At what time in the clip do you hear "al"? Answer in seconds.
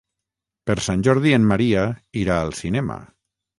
2.47-2.53